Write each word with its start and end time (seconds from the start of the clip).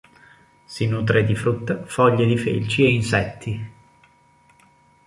Si 0.65 0.87
nutre 0.87 1.23
di 1.23 1.35
frutta, 1.35 1.85
foglie 1.85 2.25
di 2.25 2.35
felci 2.35 2.83
e 2.83 2.89
insetti. 2.91 3.71